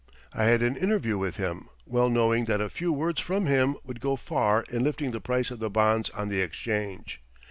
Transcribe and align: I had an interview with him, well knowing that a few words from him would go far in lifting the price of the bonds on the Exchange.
I 0.33 0.45
had 0.45 0.63
an 0.63 0.77
interview 0.77 1.19
with 1.19 1.35
him, 1.35 1.69
well 1.85 2.09
knowing 2.09 2.45
that 2.45 2.59
a 2.59 2.71
few 2.71 2.91
words 2.91 3.21
from 3.21 3.45
him 3.45 3.75
would 3.85 4.01
go 4.01 4.15
far 4.15 4.65
in 4.71 4.83
lifting 4.83 5.11
the 5.11 5.21
price 5.21 5.51
of 5.51 5.59
the 5.59 5.69
bonds 5.69 6.09
on 6.09 6.29
the 6.29 6.41
Exchange. 6.41 7.21